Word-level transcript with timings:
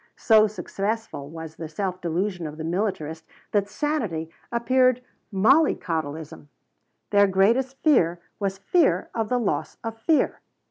So 0.17 0.47
successful 0.47 1.29
was 1.29 1.57
the 1.57 1.69
self 1.69 2.01
delusion 2.01 2.47
of 2.47 2.57
the 2.57 2.63
militarist 2.63 3.23
that 3.51 3.69
sanity 3.69 4.31
appeared 4.51 5.03
mollycoddelism. 5.31 6.47
Their 7.11 7.27
greatest 7.27 7.77
fear 7.83 8.19
was 8.39 8.57
fear 8.57 9.11
of 9.13 9.29
the 9.29 9.37
loss 9.37 9.77
of 9.83 9.95
fear. 10.01 10.41